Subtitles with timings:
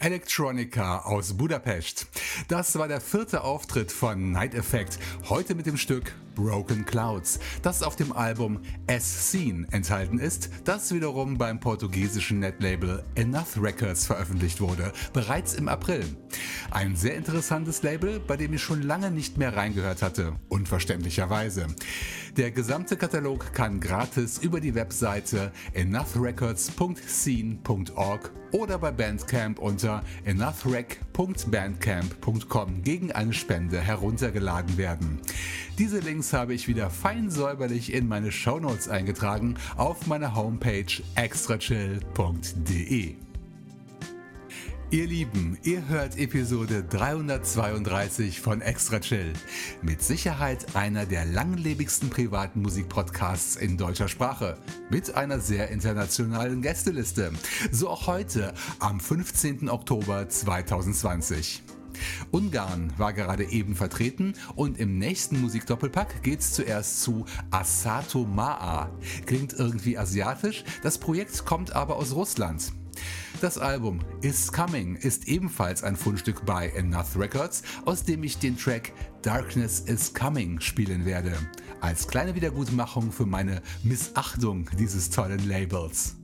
[0.00, 2.06] Electronica aus Budapest.
[2.48, 4.98] Das war der vierte Auftritt von Night Effect,
[5.28, 10.94] heute mit dem Stück Broken Clouds, das auf dem Album S Scene enthalten ist, das
[10.94, 16.04] wiederum beim portugiesischen Netlabel Enough Records veröffentlicht wurde, bereits im April.
[16.70, 21.66] Ein sehr interessantes Label, bei dem ich schon lange nicht mehr reingehört hatte, unverständlicherweise.
[22.36, 33.12] Der gesamte Katalog kann gratis über die Webseite enoughrecords.scene.org oder bei Bandcamp unter enoughrack.bandcamp.com gegen
[33.12, 35.18] eine Spende heruntergeladen werden.
[35.76, 43.16] Diese Links habe ich wieder fein säuberlich in meine Shownotes eingetragen auf meiner Homepage extrachill.de.
[44.92, 49.32] Ihr Lieben, ihr hört Episode 332 von Extra Chill.
[49.82, 54.58] Mit Sicherheit einer der langlebigsten privaten Musikpodcasts in deutscher Sprache.
[54.90, 57.30] Mit einer sehr internationalen Gästeliste.
[57.70, 59.68] So auch heute, am 15.
[59.68, 61.62] Oktober 2020.
[62.32, 68.90] Ungarn war gerade eben vertreten und im nächsten Musikdoppelpack geht's zuerst zu Asato Maa.
[69.24, 72.72] Klingt irgendwie asiatisch, das Projekt kommt aber aus Russland.
[73.40, 78.58] Das Album Is Coming ist ebenfalls ein Fundstück bei Enough Records, aus dem ich den
[78.58, 78.92] Track
[79.22, 81.32] Darkness is Coming spielen werde.
[81.80, 86.19] Als kleine Wiedergutmachung für meine Missachtung dieses tollen Labels.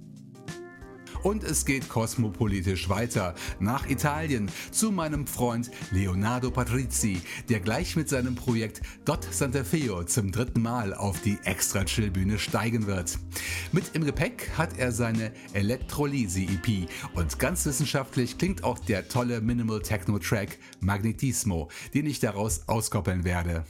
[1.27, 8.09] Und es geht kosmopolitisch weiter nach Italien zu meinem Freund Leonardo Patrizi, der gleich mit
[8.09, 13.19] seinem Projekt Dot Santa Feo zum dritten Mal auf die Extra Chill Bühne steigen wird.
[13.73, 19.41] Mit im Gepäck hat er seine Electrolyse EP und ganz wissenschaftlich klingt auch der tolle
[19.41, 23.65] Minimal Techno Track Magnetismo, den ich daraus auskoppeln werde.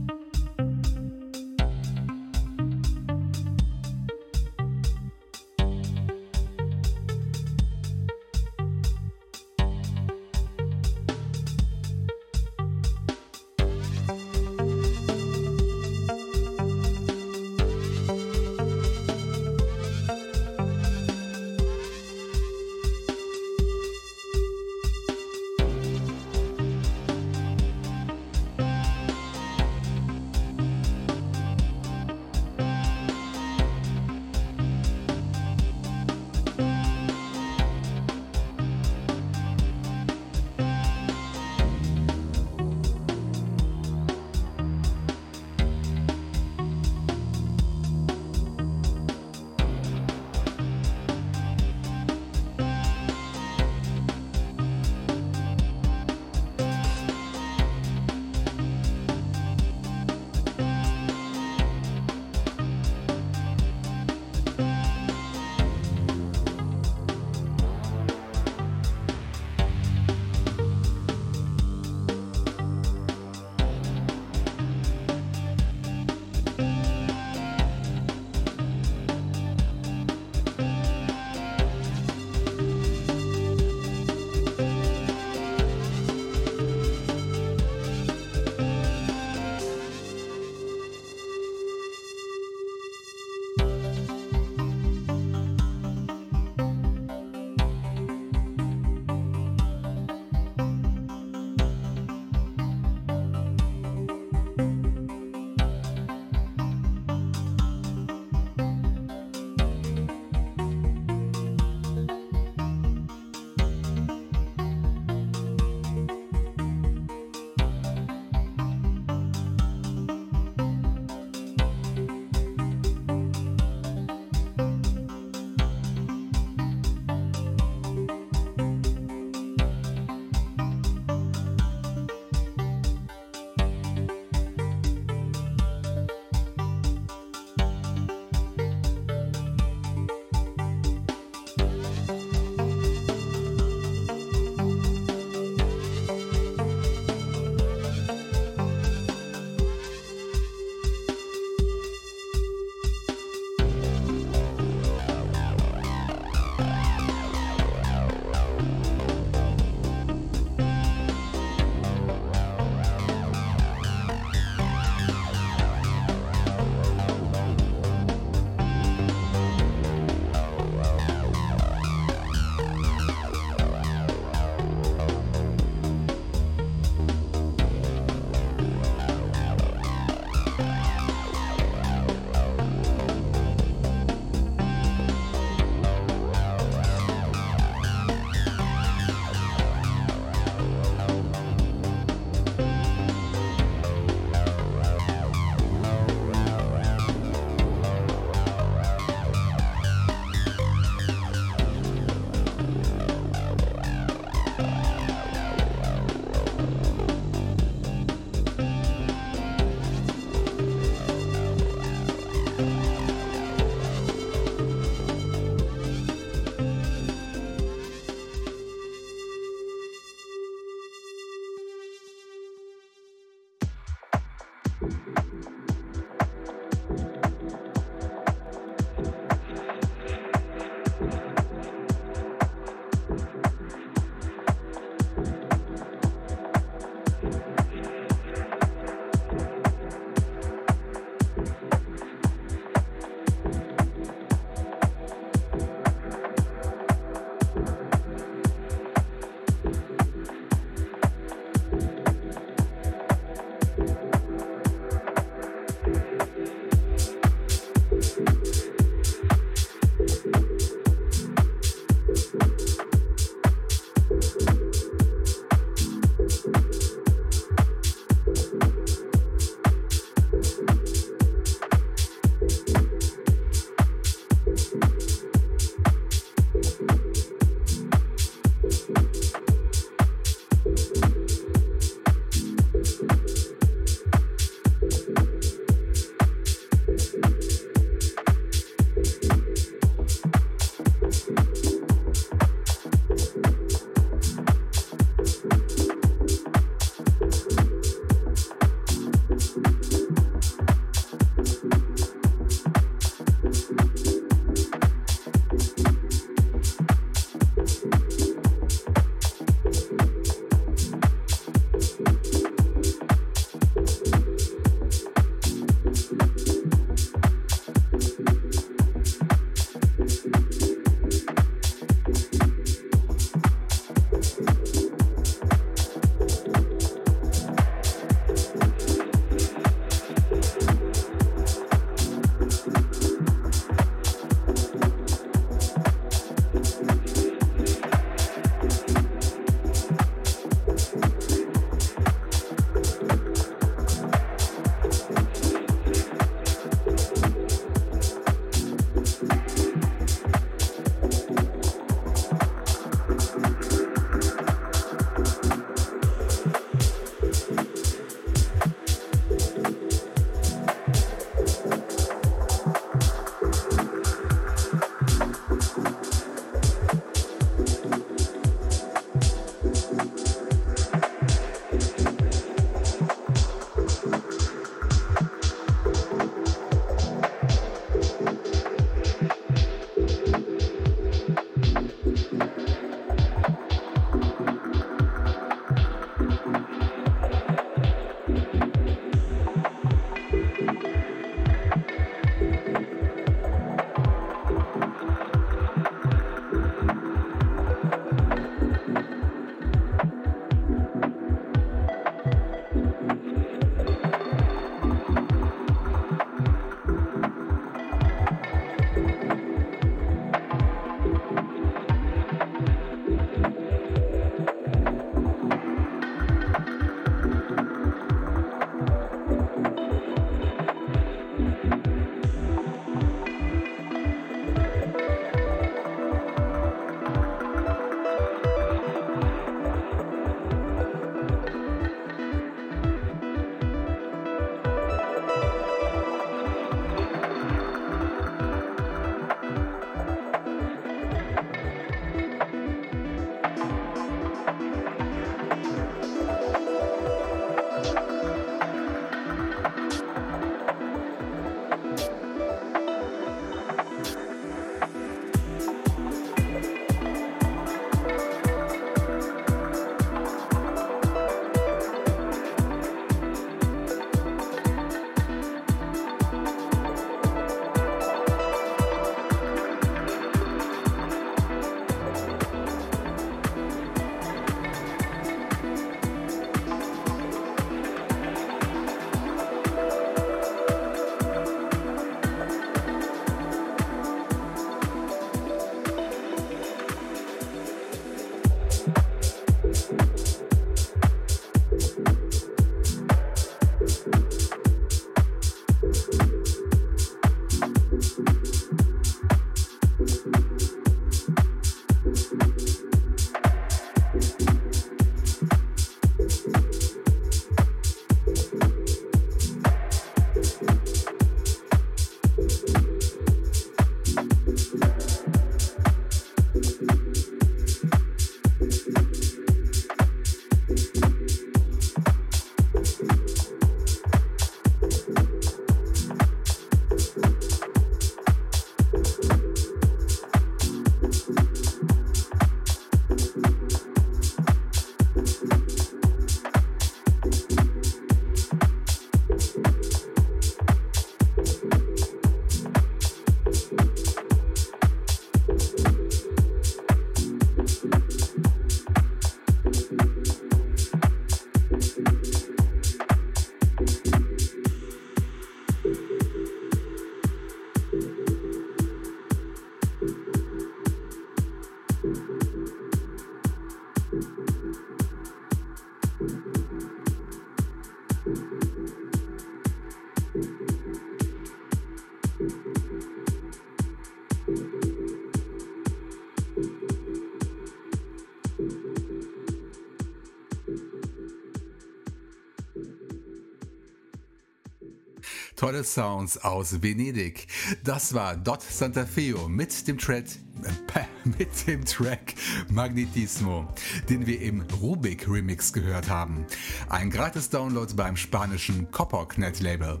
[585.70, 587.46] Tolle Sounds aus Venedig.
[587.84, 590.24] Das war Dot Santa Feo mit dem Track
[590.64, 591.04] äh,
[591.38, 592.34] mit dem Track
[592.68, 593.68] Magnetismo,
[594.08, 596.44] den wir im Rubik Remix gehört haben.
[596.88, 600.00] Ein gratis Download beim spanischen Copperknet Label.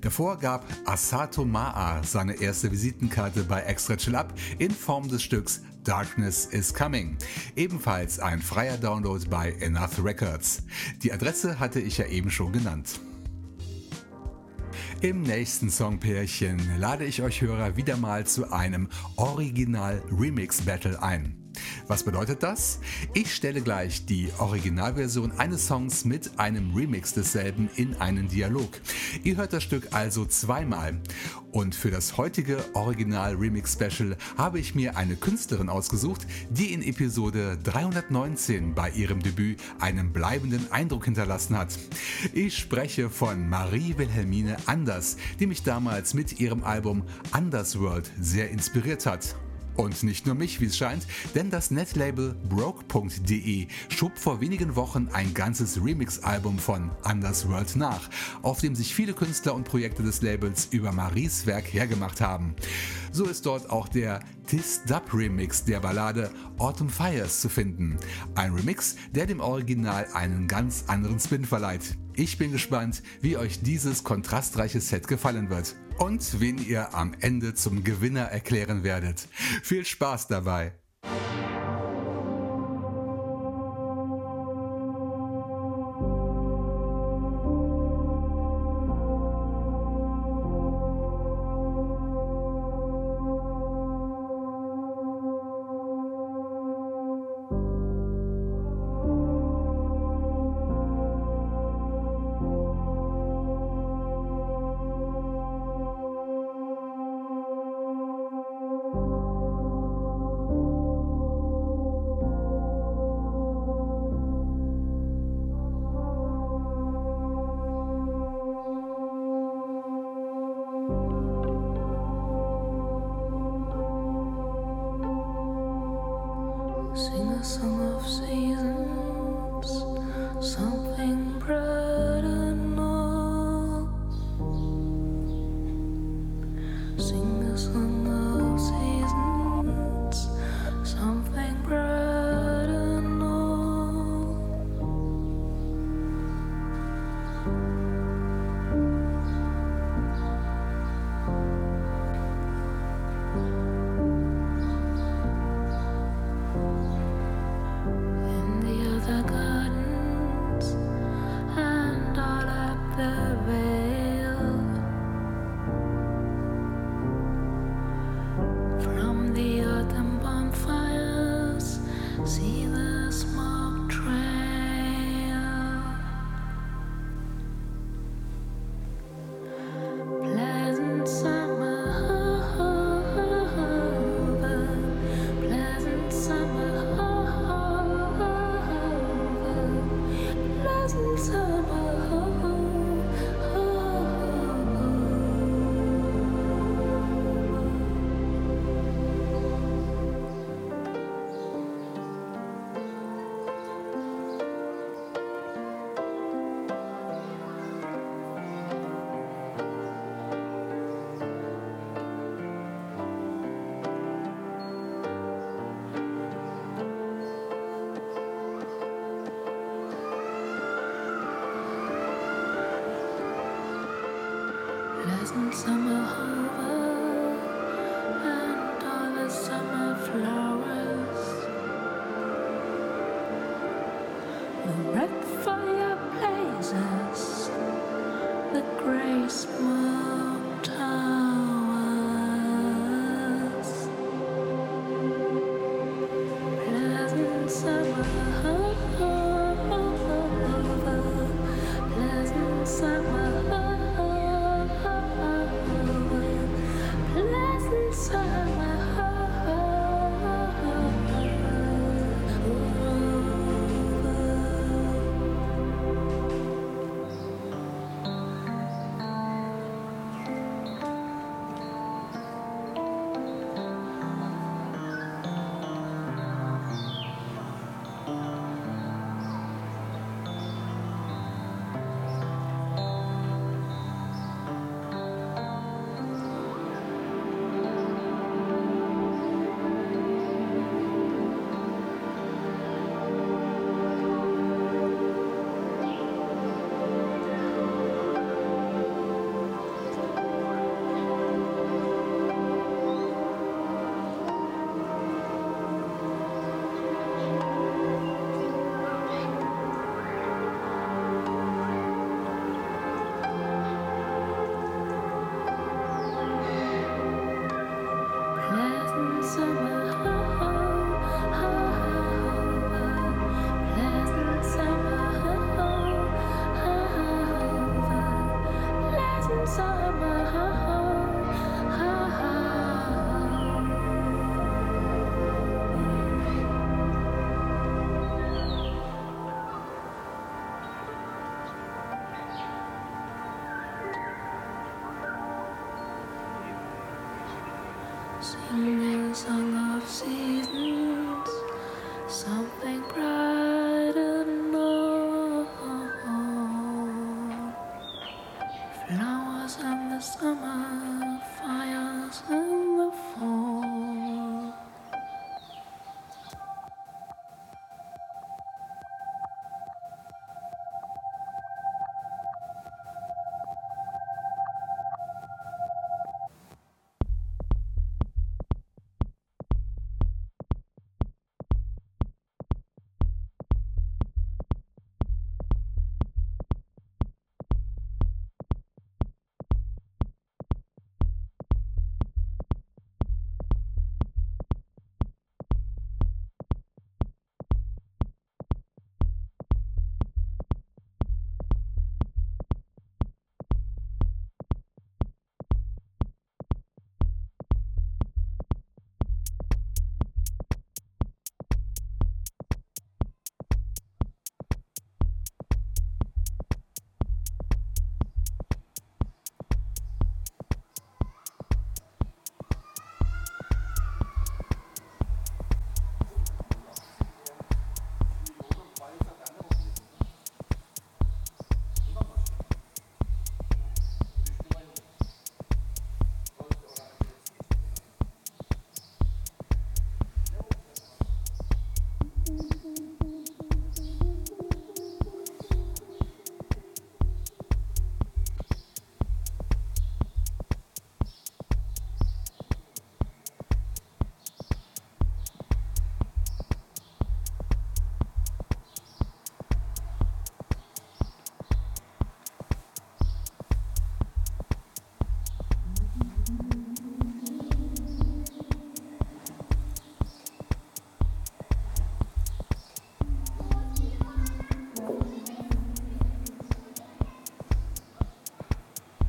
[0.00, 5.60] Davor gab Asato Maa seine erste Visitenkarte bei Extra Chill Up in Form des Stücks
[5.82, 7.18] Darkness is Coming.
[7.56, 10.62] Ebenfalls ein freier Download bei Enough Records.
[11.02, 12.98] Die Adresse hatte ich ja eben schon genannt.
[15.04, 21.43] Im nächsten Songpärchen lade ich euch Hörer wieder mal zu einem Original Remix Battle ein.
[21.86, 22.80] Was bedeutet das?
[23.12, 28.80] Ich stelle gleich die Originalversion eines Songs mit einem Remix desselben in einen Dialog.
[29.22, 31.00] Ihr hört das Stück also zweimal.
[31.52, 36.82] Und für das heutige Original Remix Special habe ich mir eine Künstlerin ausgesucht, die in
[36.82, 41.78] Episode 319 bei ihrem Debüt einen bleibenden Eindruck hinterlassen hat.
[42.32, 49.06] Ich spreche von Marie Wilhelmine Anders, die mich damals mit ihrem Album Undersworld sehr inspiriert
[49.06, 49.36] hat.
[49.76, 55.08] Und nicht nur mich, wie es scheint, denn das Netlabel broke.de schob vor wenigen Wochen
[55.12, 58.08] ein ganzes Remix-Album von Undersworld nach,
[58.42, 62.54] auf dem sich viele Künstler und Projekte des Labels über Maries Werk hergemacht haben.
[63.10, 67.96] So ist dort auch der Tis Dub Remix der Ballade Autumn Fires zu finden.
[68.34, 71.96] Ein Remix, der dem Original einen ganz anderen Spin verleiht.
[72.14, 77.54] Ich bin gespannt, wie euch dieses kontrastreiche Set gefallen wird und wen ihr am Ende
[77.54, 79.28] zum Gewinner erklären werdet.
[79.62, 80.72] Viel Spaß dabei!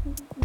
[0.06, 0.45] Mm-hmm.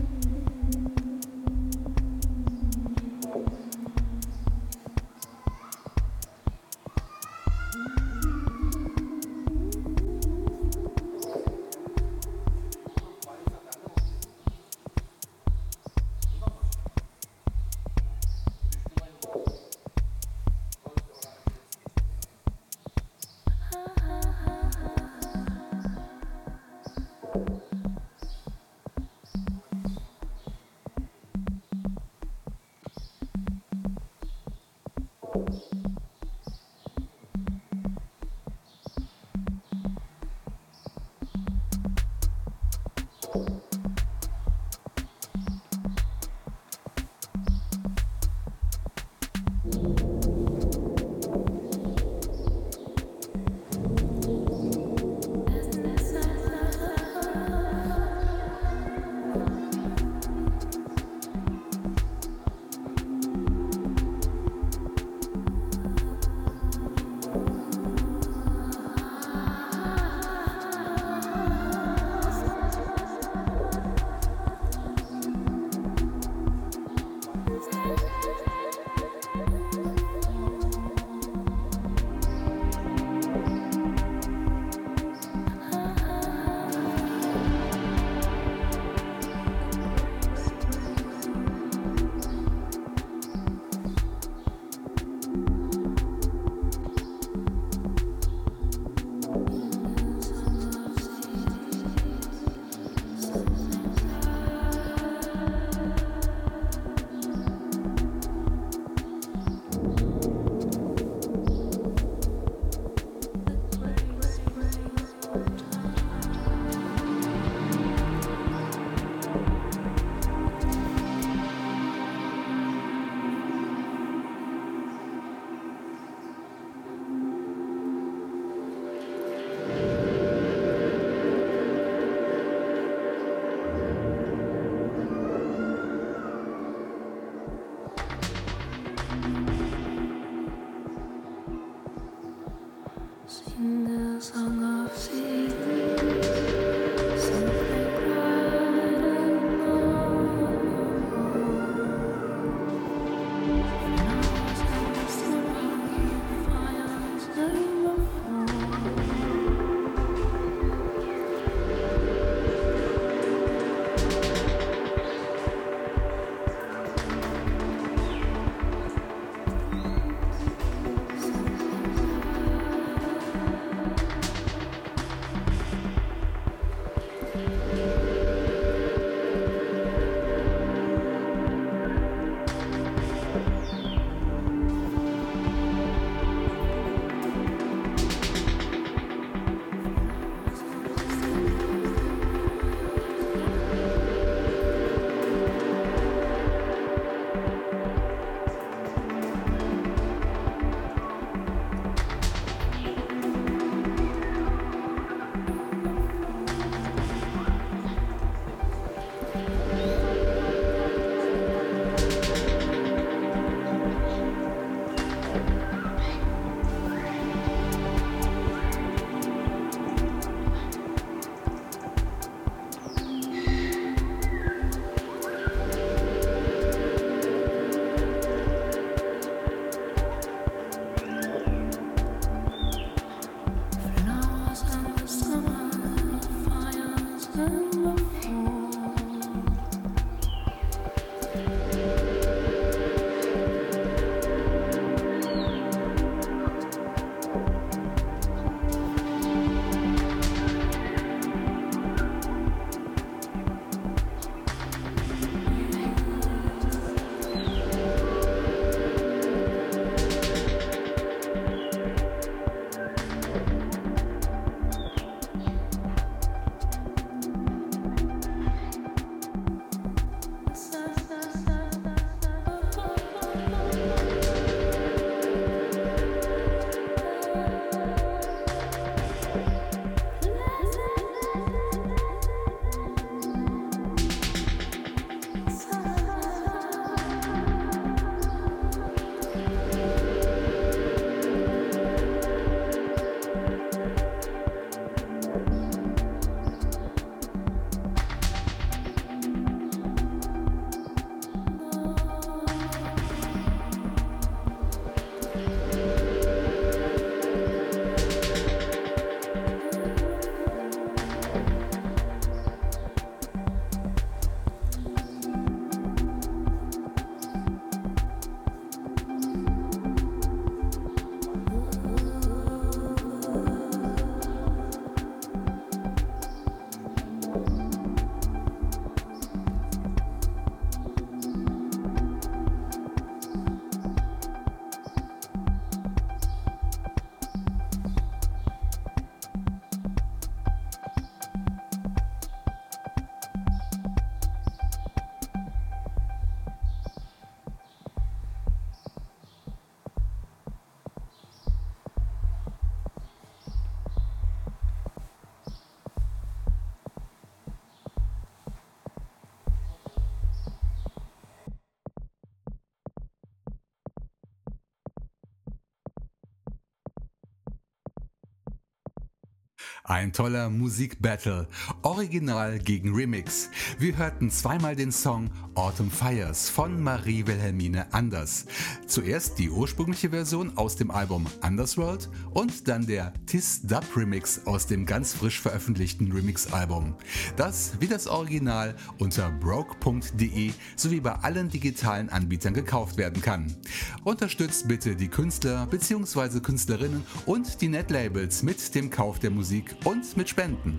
[369.90, 371.48] Ein toller Musikbattle.
[371.82, 373.50] Original gegen Remix.
[373.80, 378.46] Wir hörten zweimal den Song Autumn Fires von Marie Wilhelmine Anders.
[378.86, 384.68] Zuerst die ursprüngliche Version aus dem Album Undersworld und dann der Tis Dub Remix aus
[384.68, 386.94] dem ganz frisch veröffentlichten Remix-Album.
[387.36, 393.56] Das wie das Original unter broke.de sowie bei allen digitalen Anbietern gekauft werden kann.
[394.04, 396.38] Unterstützt bitte die Künstler bzw.
[396.38, 400.78] Künstlerinnen und die Netlabels mit dem Kauf der Musik und mit Spenden.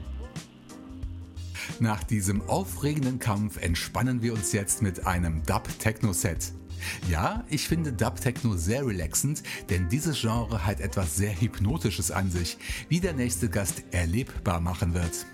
[1.79, 6.53] Nach diesem aufregenden Kampf entspannen wir uns jetzt mit einem Dub-Techno-Set.
[7.09, 12.57] Ja, ich finde Dub-Techno sehr relaxend, denn dieses Genre hat etwas sehr Hypnotisches an sich,
[12.89, 15.25] wie der nächste Gast erlebbar machen wird.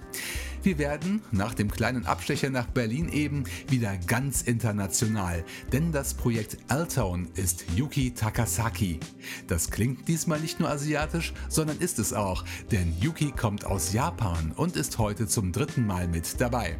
[0.63, 6.57] Wir werden nach dem kleinen Abstecher nach Berlin eben wieder ganz international, denn das Projekt
[6.67, 8.99] Altone ist Yuki Takasaki.
[9.47, 14.51] Das klingt diesmal nicht nur asiatisch, sondern ist es auch, denn Yuki kommt aus Japan
[14.55, 16.77] und ist heute zum dritten Mal mit dabei.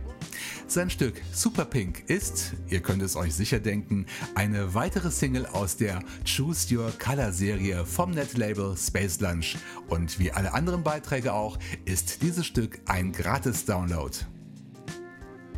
[0.68, 5.78] Sein Stück Super Pink ist, ihr könnt es euch sicher denken, eine weitere Single aus
[5.78, 11.58] der Choose Your Color Serie vom Netlabel Space Lunch und wie alle anderen Beiträge auch,
[11.86, 14.18] ist dieses Stück ein Gratis-Download.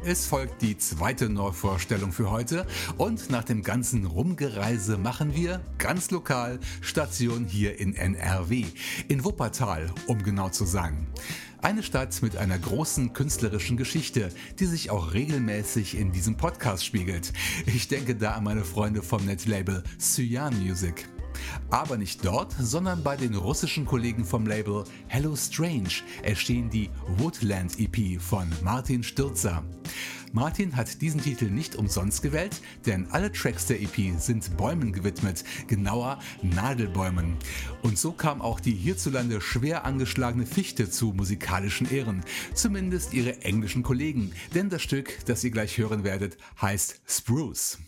[0.05, 2.65] Es folgt die zweite Neuvorstellung für heute
[2.97, 8.63] und nach dem ganzen Rumgereise machen wir, ganz lokal, Station hier in NRW,
[9.09, 11.07] in Wuppertal, um genau zu sein.
[11.61, 17.33] Eine Stadt mit einer großen künstlerischen Geschichte, die sich auch regelmäßig in diesem Podcast spiegelt.
[17.65, 21.09] Ich denke da an meine Freunde vom Netlabel Cyan Music.
[21.69, 25.89] Aber nicht dort, sondern bei den russischen Kollegen vom Label Hello Strange
[26.23, 29.61] erschien die Woodland EP von Martin Stürzer.
[30.31, 35.43] Martin hat diesen Titel nicht umsonst gewählt, denn alle Tracks der EP sind Bäumen gewidmet,
[35.67, 37.35] genauer Nadelbäumen.
[37.81, 43.81] Und so kam auch die hierzulande schwer angeschlagene Fichte zu musikalischen Ehren, zumindest ihre englischen
[43.81, 47.79] Kollegen, denn das Stück, das ihr gleich hören werdet, heißt Spruce.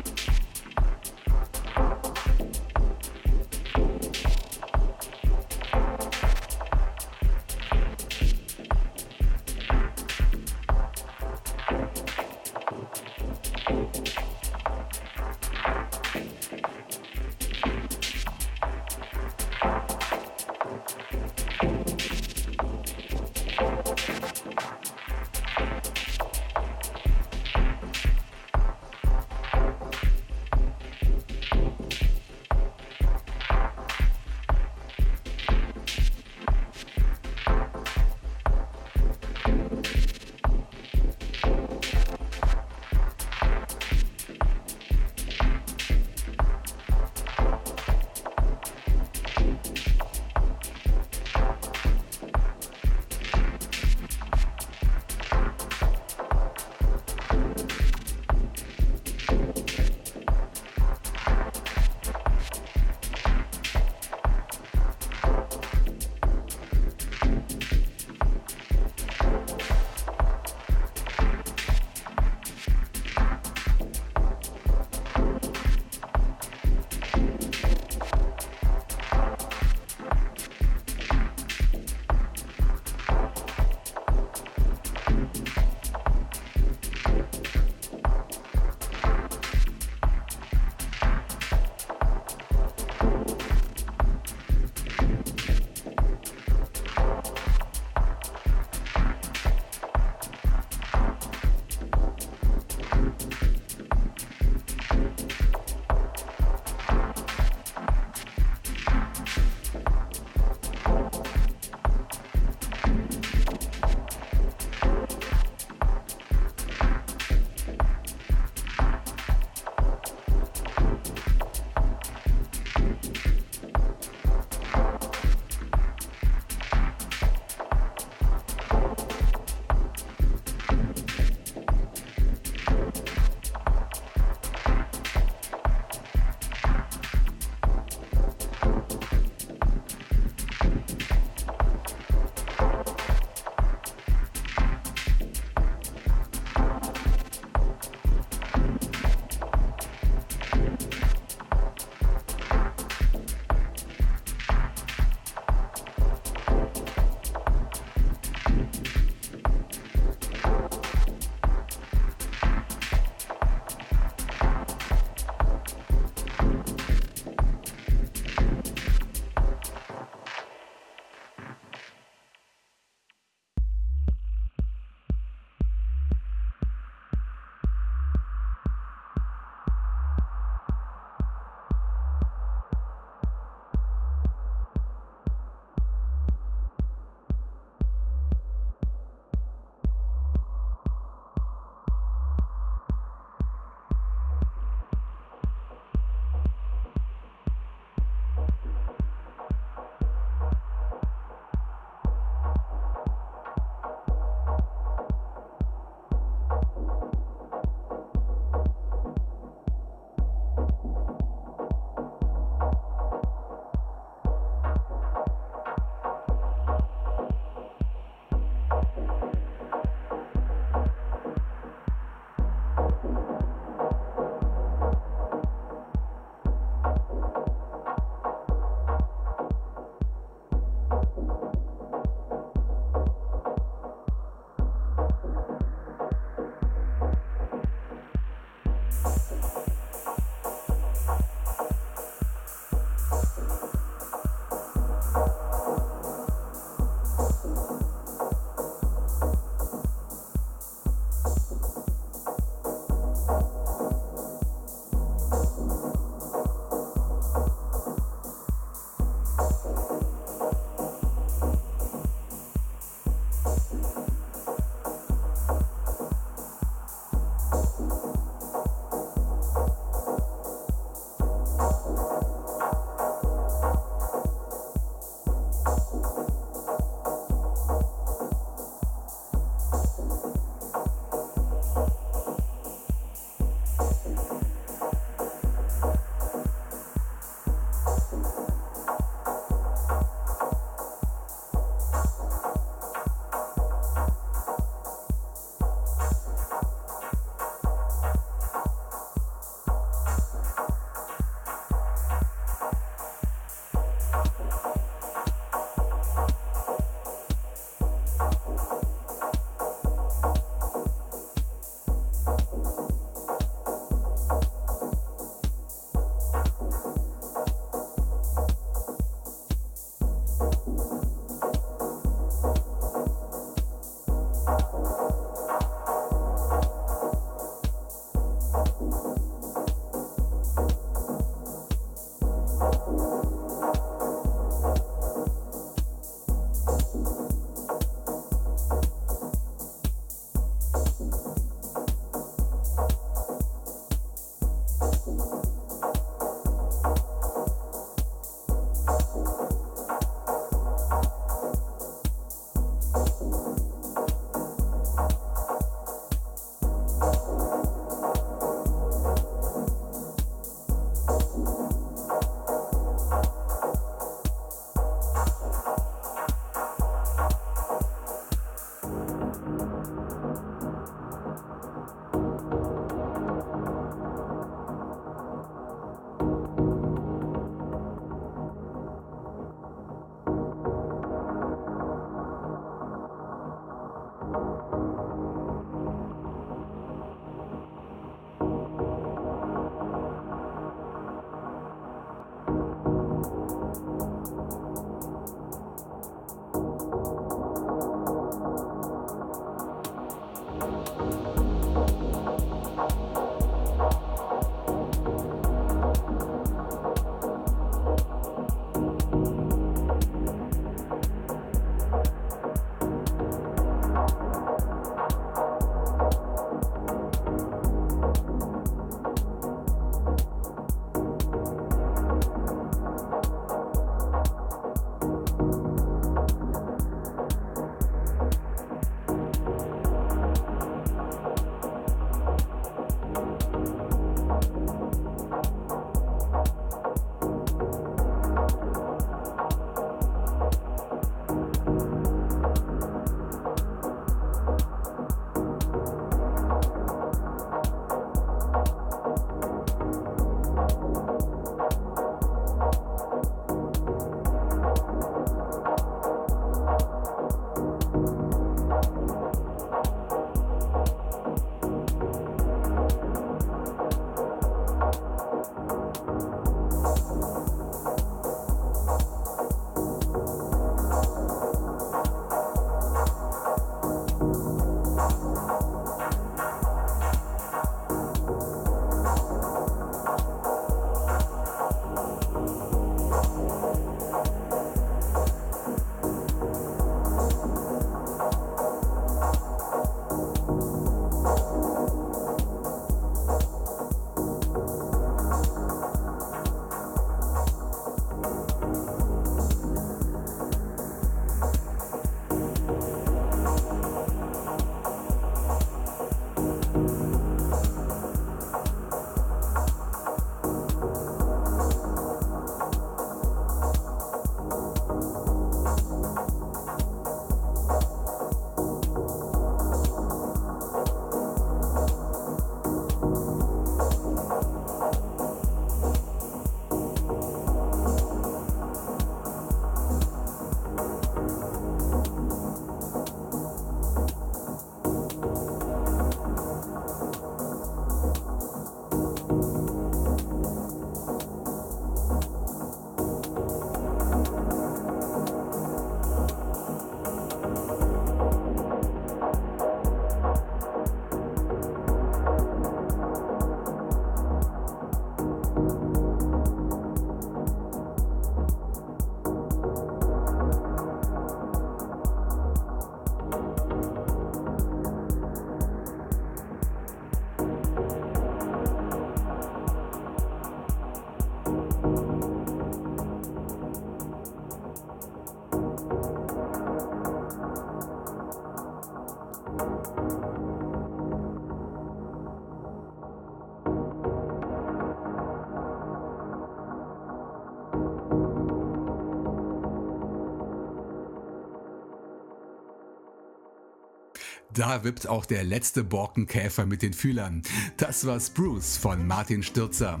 [594.66, 597.42] Da wippt auch der letzte Borkenkäfer mit den Fühlern.
[597.76, 600.00] Das war Spruce von Martin Stürzer.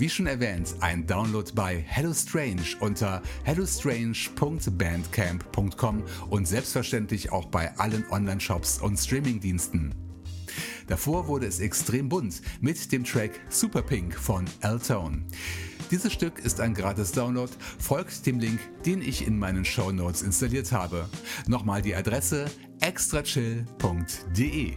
[0.00, 8.04] Wie schon erwähnt, ein Download bei Hello Strange unter hellostrange.bandcamp.com und selbstverständlich auch bei allen
[8.10, 9.94] Online-Shops und Streamingdiensten.
[10.88, 15.22] Davor wurde es extrem bunt mit dem Track Super Pink von L-Tone.
[15.92, 20.22] Dieses Stück ist ein gratis Download, folgt dem Link, den ich in meinen Show Notes
[20.22, 21.08] installiert habe.
[21.46, 22.46] Nochmal die Adresse
[22.90, 24.72] extrachill.de.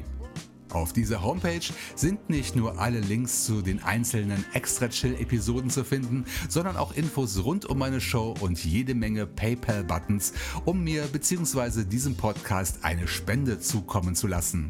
[0.69, 5.83] Auf dieser Homepage sind nicht nur alle Links zu den einzelnen Extra Chill Episoden zu
[5.83, 10.33] finden, sondern auch Infos rund um meine Show und jede Menge PayPal Buttons,
[10.63, 11.85] um mir bzw.
[11.85, 14.69] diesem Podcast eine Spende zukommen zu lassen.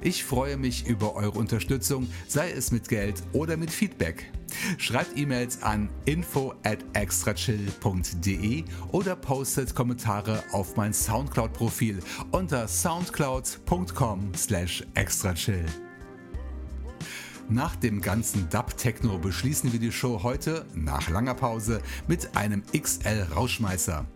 [0.00, 4.30] Ich freue mich über eure Unterstützung, sei es mit Geld oder mit Feedback.
[4.78, 14.84] Schreibt E-Mails an info at extrachill.de oder postet Kommentare auf mein Soundcloud-Profil unter soundcloud.com slash
[14.94, 15.66] extrachill.
[17.50, 24.06] Nach dem ganzen Dub-Techno beschließen wir die Show heute, nach langer Pause, mit einem XL-Rauschmeißer.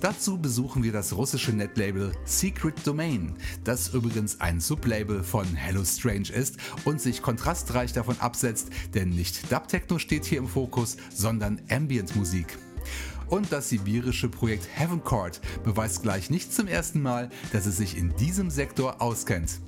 [0.00, 3.34] Dazu besuchen wir das russische Netlabel Secret Domain,
[3.64, 9.50] das übrigens ein Sublabel von Hello Strange ist und sich kontrastreich davon absetzt, denn nicht
[9.50, 12.58] Dub-Techno steht hier im Fokus, sondern Ambient-Musik.
[13.28, 17.96] Und das sibirische Projekt Heaven Court beweist gleich nicht zum ersten Mal, dass es sich
[17.96, 19.60] in diesem Sektor auskennt.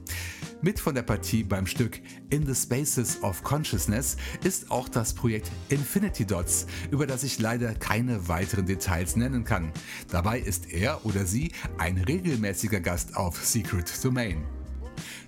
[0.63, 5.51] Mit von der Partie beim Stück In the Spaces of Consciousness ist auch das Projekt
[5.71, 9.73] Infinity Dots, über das ich leider keine weiteren Details nennen kann.
[10.09, 14.60] Dabei ist er oder sie ein regelmäßiger Gast auf Secret Domain.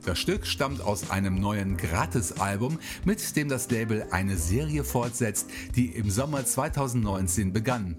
[0.04, 5.86] Das Stück stammt aus einem neuen Gratis-Album, mit dem das Label eine Serie fortsetzt, die
[5.86, 7.96] im Sommer 2019 begann.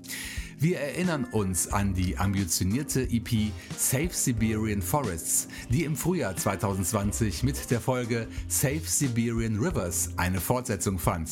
[0.60, 7.70] Wir erinnern uns an die ambitionierte EP Safe Siberian Forests, die im Frühjahr 2020 mit
[7.70, 11.30] der Folge Safe Siberian Rivers eine Fortsetzung fand.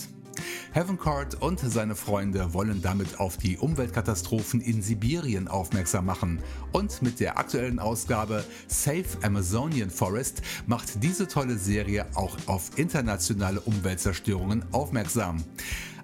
[0.74, 6.40] Heaven Court und seine Freunde wollen damit auf die Umweltkatastrophen in Sibirien aufmerksam machen.
[6.72, 13.60] Und mit der aktuellen Ausgabe Safe Amazonian Forest macht diese tolle Serie auch auf internationale
[13.62, 15.44] Umweltzerstörungen aufmerksam.